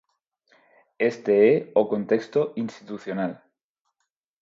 [1.11, 3.33] Este é o contexto institucional.